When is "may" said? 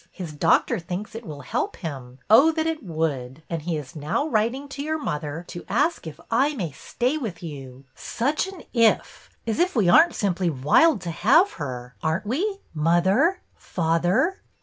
6.55-6.71